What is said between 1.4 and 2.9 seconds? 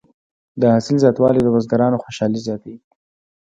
د بزګرانو خوشحالي زیاته وي.